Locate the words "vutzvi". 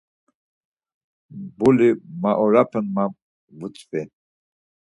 3.57-4.01